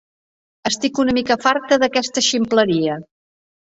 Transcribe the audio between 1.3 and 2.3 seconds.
farta d'aquesta